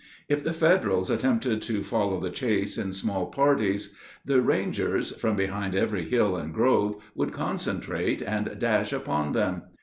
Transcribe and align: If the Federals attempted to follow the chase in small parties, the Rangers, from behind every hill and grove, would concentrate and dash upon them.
If 0.27 0.43
the 0.43 0.51
Federals 0.51 1.11
attempted 1.11 1.61
to 1.61 1.83
follow 1.83 2.19
the 2.19 2.31
chase 2.31 2.75
in 2.75 2.91
small 2.91 3.27
parties, 3.27 3.93
the 4.25 4.41
Rangers, 4.41 5.11
from 5.15 5.35
behind 5.35 5.75
every 5.75 6.09
hill 6.09 6.35
and 6.35 6.51
grove, 6.51 6.95
would 7.13 7.31
concentrate 7.31 8.19
and 8.23 8.57
dash 8.57 8.91
upon 8.91 9.33
them. 9.33 9.61